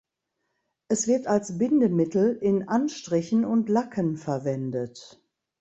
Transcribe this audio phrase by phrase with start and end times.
[0.87, 5.21] Es wird als Bindemittel in Anstrichen und Lacken verwendet.